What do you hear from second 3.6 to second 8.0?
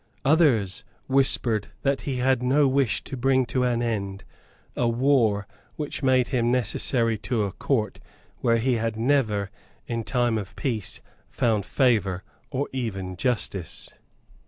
an end a war which made him necessary to a Court